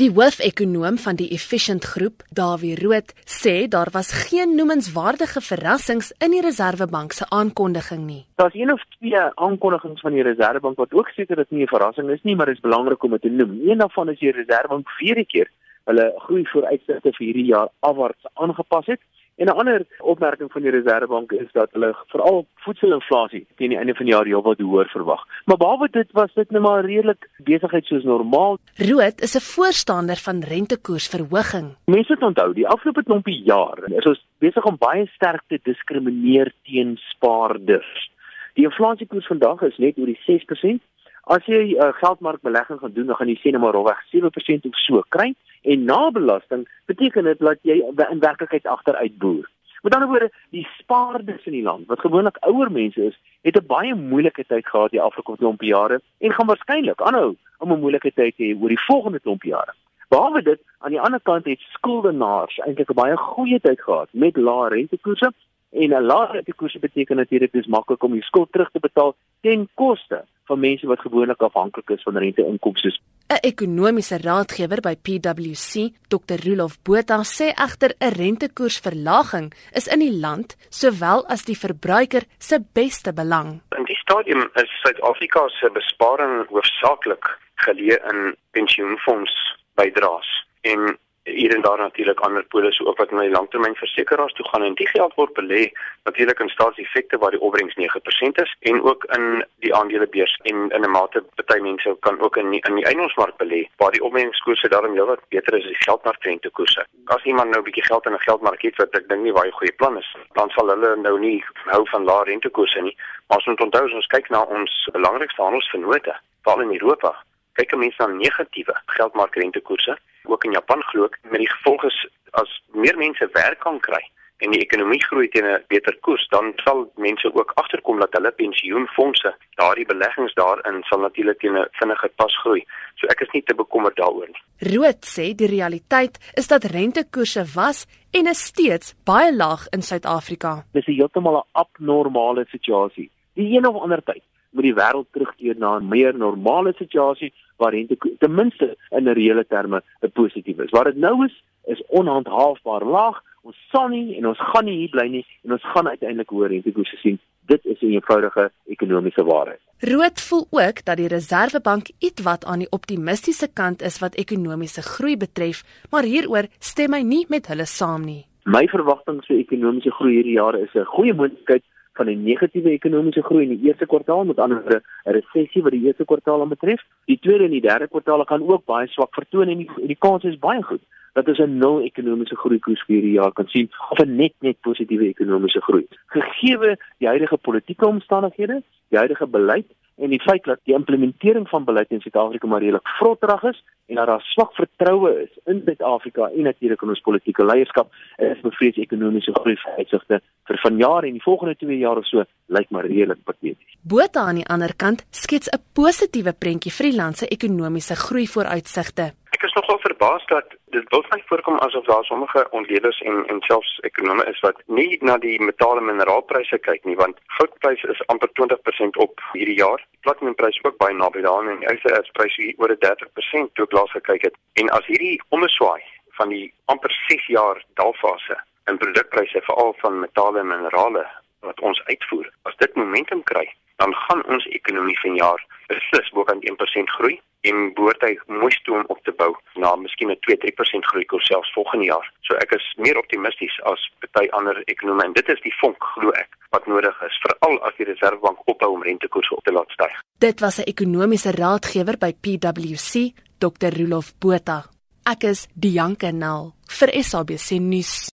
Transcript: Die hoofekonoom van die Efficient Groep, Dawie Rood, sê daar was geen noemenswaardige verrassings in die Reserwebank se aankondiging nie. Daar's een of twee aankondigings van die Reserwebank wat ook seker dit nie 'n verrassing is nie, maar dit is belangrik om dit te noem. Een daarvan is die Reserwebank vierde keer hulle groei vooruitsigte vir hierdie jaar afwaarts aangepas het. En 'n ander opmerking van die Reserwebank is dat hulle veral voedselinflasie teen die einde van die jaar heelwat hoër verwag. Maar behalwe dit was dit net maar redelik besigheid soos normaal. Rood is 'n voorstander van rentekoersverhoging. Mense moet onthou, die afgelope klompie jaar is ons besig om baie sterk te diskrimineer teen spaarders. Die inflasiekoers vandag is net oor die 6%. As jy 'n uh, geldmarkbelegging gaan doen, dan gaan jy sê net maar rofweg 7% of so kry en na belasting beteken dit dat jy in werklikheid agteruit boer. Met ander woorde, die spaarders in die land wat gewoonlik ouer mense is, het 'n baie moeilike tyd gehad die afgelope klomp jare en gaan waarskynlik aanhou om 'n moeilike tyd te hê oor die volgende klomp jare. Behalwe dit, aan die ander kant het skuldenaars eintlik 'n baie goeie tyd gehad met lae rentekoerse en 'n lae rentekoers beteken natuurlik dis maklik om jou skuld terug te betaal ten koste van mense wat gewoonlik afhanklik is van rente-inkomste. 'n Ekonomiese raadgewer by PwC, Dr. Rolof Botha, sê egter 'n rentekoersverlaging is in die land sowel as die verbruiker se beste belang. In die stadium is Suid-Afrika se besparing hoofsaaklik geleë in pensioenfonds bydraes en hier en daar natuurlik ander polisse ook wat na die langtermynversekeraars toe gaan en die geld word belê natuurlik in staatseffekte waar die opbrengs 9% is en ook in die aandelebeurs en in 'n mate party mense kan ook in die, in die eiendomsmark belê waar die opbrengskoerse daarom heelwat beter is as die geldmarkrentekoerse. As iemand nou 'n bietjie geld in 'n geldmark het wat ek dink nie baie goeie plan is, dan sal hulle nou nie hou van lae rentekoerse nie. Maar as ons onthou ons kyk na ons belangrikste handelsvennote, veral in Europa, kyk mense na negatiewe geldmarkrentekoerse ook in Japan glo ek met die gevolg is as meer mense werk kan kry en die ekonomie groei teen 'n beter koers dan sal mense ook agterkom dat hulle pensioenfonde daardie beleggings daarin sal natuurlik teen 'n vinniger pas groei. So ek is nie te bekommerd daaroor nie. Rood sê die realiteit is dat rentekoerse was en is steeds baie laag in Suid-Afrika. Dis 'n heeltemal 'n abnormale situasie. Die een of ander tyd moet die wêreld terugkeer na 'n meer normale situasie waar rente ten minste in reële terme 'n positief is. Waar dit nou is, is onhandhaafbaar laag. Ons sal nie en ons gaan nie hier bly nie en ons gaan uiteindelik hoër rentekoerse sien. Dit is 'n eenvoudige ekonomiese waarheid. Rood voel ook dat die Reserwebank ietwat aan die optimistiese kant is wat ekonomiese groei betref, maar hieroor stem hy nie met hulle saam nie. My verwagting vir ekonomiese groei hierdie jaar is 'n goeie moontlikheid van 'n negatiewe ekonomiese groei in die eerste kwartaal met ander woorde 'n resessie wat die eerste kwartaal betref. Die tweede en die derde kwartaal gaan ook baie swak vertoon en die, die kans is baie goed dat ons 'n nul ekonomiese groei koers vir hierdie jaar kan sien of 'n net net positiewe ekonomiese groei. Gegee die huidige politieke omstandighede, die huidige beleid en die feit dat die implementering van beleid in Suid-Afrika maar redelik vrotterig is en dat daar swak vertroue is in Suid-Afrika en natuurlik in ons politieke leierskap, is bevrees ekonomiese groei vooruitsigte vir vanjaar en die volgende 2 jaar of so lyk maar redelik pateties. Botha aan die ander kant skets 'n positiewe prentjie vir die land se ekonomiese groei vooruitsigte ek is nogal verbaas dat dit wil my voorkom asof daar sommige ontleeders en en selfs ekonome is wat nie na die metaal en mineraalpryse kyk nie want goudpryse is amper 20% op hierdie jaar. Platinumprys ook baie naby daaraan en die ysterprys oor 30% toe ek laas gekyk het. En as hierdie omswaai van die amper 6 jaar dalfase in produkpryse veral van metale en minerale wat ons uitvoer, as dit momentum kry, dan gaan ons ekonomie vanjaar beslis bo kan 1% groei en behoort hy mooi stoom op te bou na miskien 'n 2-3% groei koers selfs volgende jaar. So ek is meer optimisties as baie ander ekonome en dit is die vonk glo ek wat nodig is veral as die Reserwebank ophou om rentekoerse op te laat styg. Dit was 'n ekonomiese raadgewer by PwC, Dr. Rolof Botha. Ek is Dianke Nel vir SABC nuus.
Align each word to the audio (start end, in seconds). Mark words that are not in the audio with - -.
Die 0.00 0.08
hoofekonoom 0.08 0.96
van 0.96 1.18
die 1.20 1.26
Efficient 1.36 1.84
Groep, 1.84 2.22
Dawie 2.32 2.72
Rood, 2.80 3.10
sê 3.28 3.68
daar 3.68 3.90
was 3.92 4.08
geen 4.24 4.54
noemenswaardige 4.56 5.42
verrassings 5.44 6.14
in 6.24 6.32
die 6.32 6.40
Reserwebank 6.40 7.12
se 7.12 7.26
aankondiging 7.28 8.06
nie. 8.06 8.22
Daar's 8.40 8.56
een 8.56 8.72
of 8.72 8.80
twee 8.96 9.20
aankondigings 9.20 10.00
van 10.00 10.16
die 10.16 10.24
Reserwebank 10.24 10.80
wat 10.80 10.96
ook 10.96 11.12
seker 11.12 11.36
dit 11.36 11.50
nie 11.50 11.64
'n 11.64 11.74
verrassing 11.74 12.08
is 12.08 12.22
nie, 12.22 12.36
maar 12.36 12.46
dit 12.46 12.54
is 12.54 12.68
belangrik 12.68 13.02
om 13.02 13.10
dit 13.10 13.20
te 13.20 13.28
noem. 13.28 13.60
Een 13.68 13.78
daarvan 13.78 14.08
is 14.08 14.18
die 14.18 14.32
Reserwebank 14.32 14.88
vierde 14.88 15.26
keer 15.26 15.50
hulle 15.84 16.12
groei 16.16 16.46
vooruitsigte 16.46 17.12
vir 17.12 17.26
hierdie 17.26 17.50
jaar 17.52 17.68
afwaarts 17.80 18.24
aangepas 18.34 18.86
het. 18.86 19.00
En 19.36 19.46
'n 19.46 19.58
ander 19.58 19.86
opmerking 19.98 20.52
van 20.52 20.62
die 20.62 20.70
Reserwebank 20.70 21.32
is 21.32 21.52
dat 21.52 21.68
hulle 21.72 21.96
veral 22.06 22.46
voedselinflasie 22.54 23.46
teen 23.56 23.68
die 23.68 23.78
einde 23.78 23.94
van 23.94 24.06
die 24.06 24.14
jaar 24.14 24.24
heelwat 24.24 24.60
hoër 24.60 24.88
verwag. 24.88 25.22
Maar 25.44 25.56
behalwe 25.56 25.88
dit 25.90 26.12
was 26.12 26.34
dit 26.34 26.50
net 26.50 26.62
maar 26.62 26.84
redelik 26.84 27.28
besigheid 27.36 27.84
soos 27.84 28.04
normaal. 28.04 28.58
Rood 28.76 29.20
is 29.20 29.34
'n 29.36 29.48
voorstander 29.56 30.16
van 30.16 30.40
rentekoersverhoging. 30.40 31.76
Mense 31.84 32.12
moet 32.12 32.22
onthou, 32.22 32.52
die 32.52 32.68
afgelope 32.68 33.02
klompie 33.02 33.42
jaar 33.44 33.78
is 33.90 34.04
ons 34.04 34.26
besig 34.38 34.64
om 34.64 34.76
baie 34.78 35.06
sterk 35.06 35.42
te 35.48 35.58
diskrimineer 35.62 36.52
teen 36.62 36.96
spaarders. 36.96 38.10
Die 38.54 38.64
inflasiekoers 38.64 39.26
vandag 39.26 39.62
is 39.62 39.76
net 39.76 39.98
oor 39.98 40.06
die 40.06 40.20
6%. 40.26 40.82
As 41.24 41.44
jy 41.46 41.74
'n 41.74 41.82
uh, 41.82 41.92
geldmarkbelegging 42.02 42.78
gaan 42.78 42.92
doen, 42.92 43.06
dan 43.06 43.16
gaan 43.16 43.28
jy 43.28 43.38
sê 43.38 43.50
net 43.50 43.60
maar 43.60 43.72
rofweg 43.72 44.00
7% 44.10 44.66
of 44.66 44.76
so 44.76 45.02
kry 45.08 45.34
en 45.62 45.84
na 45.84 46.10
belasting 46.10 46.66
beteken 46.86 47.24
dit 47.24 47.38
dat 47.38 47.58
jy 47.62 47.76
in 48.10 48.18
werklikheid 48.18 48.66
agteruit 48.66 49.18
boer. 49.18 49.46
Met 49.82 49.94
ander 49.94 50.08
woorde, 50.08 50.32
die 50.50 50.66
spaarders 50.78 51.46
in 51.46 51.52
die 51.52 51.62
land 51.62 51.86
wat 51.86 52.00
gewoonlik 52.00 52.36
ouer 52.40 52.70
mense 52.70 53.04
is, 53.04 53.18
het 53.42 53.56
'n 53.56 53.66
baie 53.66 53.94
moeilike 53.94 54.44
tyd 54.46 54.66
gehad 54.66 54.90
die 54.90 55.00
afgelope 55.00 55.36
klomp 55.38 55.62
jare 55.62 56.00
en 56.18 56.32
gaan 56.32 56.46
waarskynlik 56.46 57.00
aanhou 57.02 57.36
om 57.58 57.72
'n 57.72 57.80
moeilike 57.80 58.12
tyd 58.14 58.36
te 58.36 58.42
hê 58.42 58.60
oor 58.60 58.68
die 58.68 58.86
volgende 58.86 59.20
klomp 59.20 59.42
jare. 59.42 59.74
Behalwe 60.08 60.42
dit, 60.42 60.60
aan 60.78 60.90
die 60.90 61.00
ander 61.00 61.20
kant 61.20 61.44
het 61.44 61.58
skuldenaars 61.58 62.58
eintlik 62.58 62.90
'n 62.90 63.00
baie 63.02 63.16
goeie 63.16 63.60
tyd 63.60 63.80
gehad 63.80 64.08
met 64.12 64.36
lae 64.36 64.68
rentekoerse 64.68 65.32
en 65.72 65.90
'n 65.94 66.06
lae 66.06 66.26
rentekoers 66.32 66.76
beteken 66.80 67.16
natuurlik 67.16 67.52
dis 67.52 67.66
maklik 67.66 68.02
om 68.02 68.12
jou 68.12 68.22
skuld 68.22 68.52
terug 68.52 68.70
te 68.70 68.80
betaal 68.80 69.16
ten 69.40 69.68
koste 69.74 70.24
van 70.44 70.58
mense 70.60 70.86
wat 70.86 71.00
gewoonlik 71.00 71.42
afhanklik 71.42 71.90
is 71.90 72.02
van 72.02 72.16
rente-inkomste. 72.16 72.98
'n 73.32 73.46
Ekonomiese 73.52 74.16
raadgewer 74.18 74.80
by 74.80 74.94
PwC, 75.06 75.70
Dr. 76.08 76.38
Rolof 76.46 76.74
Botha, 76.82 77.18
sê 77.24 77.46
egter 77.66 77.94
'n 77.98 78.12
rentekoersverlaging 78.22 79.52
is 79.72 79.86
in 79.86 79.98
die 79.98 80.16
land 80.24 80.56
sowel 80.68 81.26
as 81.26 81.44
die 81.44 81.58
verbruiker 81.64 82.24
se 82.38 82.58
beste 82.72 83.12
belang. 83.12 83.60
In 83.78 83.84
die 83.84 84.00
stadium 84.04 84.50
is 84.54 84.70
Suid-Afrika 84.82 85.48
se 85.48 85.70
besparing 85.72 86.46
hoofsaaklik 86.48 87.24
geleë 87.64 87.98
in 88.12 88.36
pensioenfonds 88.50 89.34
bydraes 89.74 90.28
en 90.60 90.98
hier 91.24 91.54
en 91.54 91.62
daar 91.62 91.78
natuurlik 91.78 92.20
ander 92.20 92.44
polisse 92.44 92.86
ook 92.86 92.98
wat 92.98 93.10
na 93.10 93.20
die 93.20 93.30
langtermynversekeraars 93.30 94.32
toe 94.32 94.48
gaan 94.48 94.62
en 94.62 94.74
die 94.74 94.88
geld 94.88 95.14
word 95.14 95.32
belê 95.38 95.70
natuurlik 96.02 96.40
in 96.40 96.48
staatseffekte 96.48 97.18
waar 97.18 97.30
die 97.30 97.40
opbrengs 97.40 97.76
9% 97.78 98.40
is 98.44 98.54
en 98.60 98.82
ook 98.82 99.04
in 99.16 99.44
die 99.64 99.74
aandelebeurs 99.74 100.34
en 100.42 100.68
in 100.70 100.84
'n 100.84 100.90
mate 100.90 101.22
party 101.34 101.60
mense 101.60 101.96
kan 102.00 102.20
ook 102.20 102.36
in 102.36 102.50
die, 102.50 102.60
in 102.68 102.74
die 102.74 102.84
eiendomsmark 102.84 103.36
belê 103.36 103.68
waar 103.76 103.92
die 103.92 104.02
opbrengskoerse 104.02 104.68
daarom 104.68 104.94
heelwat 104.94 105.20
beter 105.28 105.54
is 105.54 105.64
as 105.64 105.68
die 105.68 105.84
geldmarkrentekoerse. 105.88 106.86
As 107.04 107.24
iemand 107.24 107.50
nou 107.50 107.60
'n 107.60 107.64
bietjie 107.64 107.86
geld 107.90 108.06
in 108.06 108.12
'n 108.12 108.28
geldmark 108.28 108.62
het 108.62 108.76
wat 108.76 108.94
ek 108.94 109.08
dink 109.08 109.22
nie 109.22 109.32
baie 109.32 109.52
goeie 109.52 109.72
plan 109.72 109.98
is, 109.98 110.16
dan 110.32 110.50
sal 110.50 110.68
hulle 110.68 110.96
nou 110.96 111.18
nie 111.18 111.44
hou 111.64 111.88
van 111.88 112.04
lae 112.04 112.24
rentekoerse 112.24 112.80
nie. 112.80 112.96
Maar 113.28 113.38
as 113.38 113.46
ons 113.46 113.60
onthou 113.60 113.94
ons 113.94 114.06
kyk 114.06 114.28
na 114.28 114.42
ons 114.42 114.88
belangrikste 114.92 115.42
handelsvennote, 115.42 116.14
veral 116.42 116.60
in 116.60 116.72
Europa, 116.72 117.16
kyk 117.52 117.76
mense 117.76 117.98
na 117.98 118.06
negatiewe 118.06 118.74
geldmarkrentekoerse 118.86 119.98
ook 120.24 120.44
in 120.44 120.52
Japan 120.52 120.82
glo 120.82 121.04
ek 121.04 121.18
met 121.30 121.40
die 121.44 121.52
gevolg 121.54 121.84
is 121.84 121.98
as 122.32 122.50
meer 122.72 122.96
mense 122.96 123.28
werk 123.32 123.60
kan 123.60 123.80
kry 123.80 124.02
en 124.42 124.50
die 124.50 124.62
ekonomie 124.64 125.02
groei 125.06 125.28
teen 125.30 125.46
'n 125.46 125.62
beter 125.68 125.94
koers 126.04 126.24
dan 126.34 126.52
sal 126.64 126.90
mense 126.96 127.28
ook 127.34 127.52
agterkom 127.62 128.00
dat 128.00 128.12
hulle 128.16 128.32
pensioenfonde 128.42 129.34
daardie 129.60 129.86
beleggings 129.86 130.34
daarin 130.34 130.82
sal 130.82 131.00
natuurlik 131.00 131.38
teen 131.38 131.56
'n 131.58 131.68
vinniger 131.78 132.10
pas 132.16 132.34
groei. 132.42 132.64
So 132.96 133.06
ek 133.06 133.20
is 133.20 133.32
nie 133.32 133.42
te 133.42 133.54
bekommerd 133.54 133.96
daaroor 133.96 134.26
nie. 134.26 134.42
Rood 134.72 135.00
sê 135.06 135.34
die 135.34 135.46
realiteit 135.46 136.18
is 136.34 136.48
dat 136.48 136.64
rentekoerse 136.64 137.44
was 137.54 137.86
en 138.10 138.26
is 138.26 138.44
steeds 138.44 138.94
baie 139.04 139.36
laag 139.36 139.68
in 139.70 139.82
Suid-Afrika. 139.82 140.64
Dis 140.72 140.86
'n 140.86 140.98
heeltemal 140.98 141.36
'n 141.36 141.48
abnormale 141.52 142.44
situasie. 142.50 143.10
Die 143.34 143.56
een 143.56 143.66
of 143.66 143.82
ander 143.82 144.02
tyd 144.02 144.22
moet 144.50 144.64
die 144.64 144.74
wêreld 144.74 145.06
terugkeer 145.12 145.56
na 145.56 145.78
'n 145.78 145.88
meer 145.88 146.14
normale 146.14 146.72
situasie 146.76 147.32
waar 147.62 147.74
rente 147.76 147.96
ten 148.18 148.34
minste 148.34 148.76
in 148.90 149.08
reële 149.08 149.46
terme 149.48 149.82
'n 150.00 150.12
positief 150.12 150.58
is. 150.58 150.70
Waar 150.70 150.90
dit 150.90 150.96
nou 150.96 151.24
is, 151.24 151.34
is 151.64 151.82
onhandhaafbaar 151.86 152.84
laag. 152.84 153.22
Ons 153.42 153.58
sal 153.70 153.88
nie 153.88 154.16
en 154.18 154.26
ons 154.26 154.38
gaan 154.38 154.64
nie 154.64 154.76
hier 154.76 154.90
bly 154.90 155.06
nie 155.10 155.26
en 155.44 155.52
ons 155.52 155.64
gaan 155.74 155.88
uiteindelik 155.88 156.28
hoër 156.28 156.48
rentekoerse 156.48 156.96
sien. 156.96 157.18
Dit 157.46 157.64
is 157.64 157.80
'n 157.80 157.94
eenvoudige 157.98 158.50
ekonomiese 158.66 159.24
waarheid. 159.24 159.60
Rood 159.78 160.20
voel 160.20 160.46
ook 160.50 160.84
dat 160.84 160.96
die 160.96 161.08
Reserwebank 161.08 161.86
ietwat 161.98 162.44
aan 162.44 162.58
die 162.58 162.70
optimistiese 162.70 163.48
kant 163.52 163.82
is 163.82 163.98
wat 163.98 164.14
ekonomiese 164.14 164.82
groei 164.82 165.16
betref, 165.16 165.64
maar 165.90 166.02
hieroor 166.02 166.46
stem 166.58 166.92
hy 166.92 167.02
nie 167.02 167.26
met 167.28 167.46
hulle 167.46 167.66
saam 167.66 168.04
nie. 168.04 168.26
My 168.44 168.66
verwagting 168.66 169.24
vir 169.26 169.36
ekonomiese 169.36 169.90
groei 169.90 170.14
hierdie 170.14 170.38
jaar 170.38 170.54
is 170.58 170.74
'n 170.74 170.84
goeie 170.84 171.14
moontlikheid 171.14 171.62
van 171.94 172.08
'n 172.08 172.24
negatiewe 172.24 172.70
ekonomiese 172.70 173.22
groei 173.22 173.42
in 173.42 173.56
die 173.56 173.68
eerste 173.68 173.86
kwartaal 173.86 174.24
met 174.24 174.38
ander 174.38 174.62
woorde 174.62 174.82
'n 175.04 175.12
resessie 175.18 175.62
wat 175.62 175.72
die 175.72 175.84
eerste 175.86 176.04
kwartaal 176.04 176.46
betref. 176.46 176.80
Die 177.04 177.18
tweede 177.18 177.44
en 177.44 177.50
die 177.50 177.60
derde 177.60 177.88
kwartaal 177.88 178.24
gaan 178.24 178.48
ook 178.52 178.64
baie 178.64 178.86
swak 178.86 179.14
vertoon 179.14 179.48
en 179.48 179.58
die, 179.58 179.70
die 179.86 179.98
kans 179.98 180.24
is 180.24 180.38
baie 180.38 180.62
goed 180.62 180.82
dat 181.12 181.28
ons 181.28 181.38
'n 181.38 181.58
nul 181.58 181.82
ekonomiese 181.82 182.36
groei 182.36 182.58
koers 182.58 182.82
vir 182.86 182.94
hierdie 182.96 183.18
jaar 183.20 183.32
kan 183.32 183.48
sien 183.48 183.68
of 183.90 183.98
'n 183.98 184.16
net 184.16 184.32
net 184.40 184.60
positiewe 184.60 185.08
ekonomiese 185.08 185.60
groei. 185.60 185.86
Gegee 186.06 186.76
die 186.98 187.08
huidige 187.08 187.36
politieke 187.36 187.86
omstandighede, 187.86 188.62
die 188.88 188.98
huidige 188.98 189.26
beleid 189.26 189.66
en 189.96 190.10
die 190.10 190.20
feit 190.22 190.44
dat 190.44 190.60
die 190.64 190.74
implementering 190.74 191.48
van 191.48 191.64
beleid 191.64 191.90
in 191.90 192.00
Suid-Afrika 192.00 192.46
maar 192.46 192.60
redelik 192.60 192.88
vrotterig 192.98 193.42
is 193.52 193.62
en 193.86 193.94
dat 194.00 194.06
daar 194.06 194.24
swak 194.32 194.54
vertroue 194.54 195.12
is 195.22 195.38
in 195.44 195.62
Suid-Afrika 195.64 196.28
en 196.30 196.42
natuurlik 196.48 196.82
in 196.82 196.94
ons 196.94 197.00
politieke 197.00 197.44
leierskap, 197.44 197.92
is 198.16 198.40
bevrees 198.40 198.78
ekonomiese 198.80 199.34
groei 199.36 199.56
vooruitsigte 199.64 200.20
vir 200.48 200.60
vanjaar 200.64 201.08
en 201.08 201.18
die 201.18 201.24
volgende 201.24 201.56
2 201.60 201.78
jaar 201.78 202.00
of 202.00 202.06
so 202.06 202.24
lyk 202.46 202.70
maar 202.70 202.86
redelik 202.86 203.24
pateties. 203.24 203.78
Botha 203.82 204.28
aan 204.28 204.40
die 204.42 204.48
ander 204.48 204.74
kant 204.76 205.04
skets 205.10 205.48
'n 205.48 205.62
positiewe 205.74 206.32
prentjie 206.32 206.72
vir 206.72 206.90
die 206.90 206.96
land 206.96 207.16
se 207.16 207.26
ekonomiese 207.26 207.94
groei 207.94 208.26
vooruitsigte 208.26 209.12
ek 209.36 209.44
is 209.48 209.54
nogal 209.56 209.78
verbaas 209.80 210.24
dat 210.26 210.54
dit 210.74 210.88
wil 210.92 211.04
my 211.10 211.18
voorkom 211.28 211.58
asof 211.66 211.84
daar 211.84 212.04
sommige 212.04 212.46
ontleeders 212.58 212.98
en 213.00 213.26
en 213.32 213.40
selfs 213.48 213.78
ekonome 213.88 214.24
is 214.32 214.40
wat 214.44 214.58
nie 214.66 214.98
na 215.00 215.16
die 215.24 215.38
metaal 215.40 215.80
en 215.80 215.88
mineraalpryse 215.88 216.58
kyk 216.66 216.84
nie 216.88 216.96
want 217.00 217.20
goudpryse 217.38 217.88
is 217.94 218.02
amper 218.14 218.30
20% 218.40 219.00
op 219.04 219.24
hierdie 219.32 219.56
jaar. 219.56 219.80
Platinumprys 220.06 220.60
ook 220.62 220.76
baie 220.84 220.94
naby 220.94 221.24
daaraan 221.24 221.48
en 221.54 221.64
die 221.64 221.70
ysterprys 221.72 222.36
oor 222.58 222.76
30% 222.84 223.54
toe 223.56 223.66
ek 223.68 223.76
laas 223.78 223.96
gekyk 223.96 224.28
het. 224.28 224.36
En 224.60 224.68
as 224.78 224.86
hierdie 224.92 225.16
omswaai 225.28 225.82
van 226.20 226.28
die 226.36 226.46
amper 226.74 226.92
6 227.08 227.26
jaar 227.36 227.64
dalfase 227.80 228.36
in 228.70 228.78
produkpryse 228.84 229.40
veral 229.48 229.74
van 229.80 230.00
metale 230.04 230.44
en 230.44 230.52
minerale 230.52 231.06
wat 231.40 231.60
ons 231.60 231.80
uitvoer, 231.88 232.28
as 232.42 232.56
dit 232.56 232.76
momentum 232.78 233.22
kry, 233.32 233.48
dan 233.82 233.94
gaan 234.04 234.22
ons 234.30 234.46
ekonomie 234.60 234.98
vanjaar 235.00 235.40
beslis 235.72 236.10
bo 236.14 236.24
kan 236.28 236.40
1% 236.40 236.96
groei 236.96 237.16
en 237.48 237.72
behoort 237.76 238.04
hy 238.06 238.12
mooi 238.40 238.52
stoom 238.54 238.84
op 238.94 239.00
te 239.06 239.14
bou 239.20 239.32
na 239.62 239.74
miskien 239.76 240.10
'n 240.10 240.20
2-3% 240.26 240.90
groei 240.90 241.04
koers 241.10 241.26
selfs 241.26 241.54
volgende 241.56 241.86
jaar. 241.92 242.06
So 242.26 242.36
ek 242.44 242.54
is 242.58 242.66
meer 242.76 242.98
optimisties 242.98 243.56
as 243.72 243.80
baie 244.14 244.30
ander 244.38 244.62
ekonome 244.66 245.04
en 245.04 245.12
dit 245.18 245.28
is 245.28 245.40
die 245.42 245.56
vonk 245.60 245.78
glo 245.94 246.10
ek 246.22 246.30
wat 246.54 246.66
nodig 246.66 246.96
is 247.08 247.20
veral 247.24 247.58
as 247.66 247.74
die 247.78 247.88
Reserwebank 247.88 248.38
ophou 248.44 248.70
om 248.74 248.82
rentekoerse 248.82 249.36
op 249.36 249.44
te 249.44 249.52
laat 249.52 249.70
styg. 249.70 249.94
Dit 250.18 250.40
was 250.40 250.58
'n 250.58 250.68
ekonomiese 250.72 251.30
raadgewer 251.30 251.96
by 251.98 252.12
PwC, 252.24 253.12
Dr. 253.38 253.70
Rolof 253.78 254.12
Botha. 254.18 254.64
Ek 255.04 255.24
is 255.24 255.48
Dianke 255.54 256.12
Nel 256.12 256.52
vir 256.78 256.88
SABC 257.02 257.58
nuus. 257.58 258.10